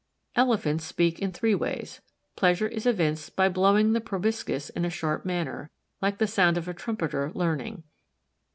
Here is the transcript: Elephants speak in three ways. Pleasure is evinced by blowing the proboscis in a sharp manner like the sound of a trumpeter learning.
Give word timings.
Elephants 0.35 0.83
speak 0.83 1.19
in 1.19 1.31
three 1.31 1.53
ways. 1.53 2.01
Pleasure 2.35 2.67
is 2.67 2.87
evinced 2.87 3.35
by 3.35 3.47
blowing 3.49 3.93
the 3.93 4.01
proboscis 4.01 4.71
in 4.71 4.83
a 4.83 4.89
sharp 4.89 5.25
manner 5.25 5.69
like 6.01 6.17
the 6.17 6.25
sound 6.25 6.57
of 6.57 6.67
a 6.67 6.73
trumpeter 6.73 7.31
learning. 7.35 7.83